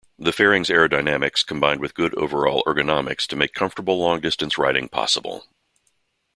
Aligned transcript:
The 0.17 0.31
fairing's 0.31 0.69
aerodynamics 0.69 1.45
combined 1.45 1.79
with 1.79 1.93
good 1.93 2.15
overall 2.15 2.63
ergonomics 2.65 3.27
to 3.27 3.35
make 3.35 3.53
comfortable 3.53 3.99
long-distance 3.99 4.57
riding 4.57 4.89
possible. 4.89 5.45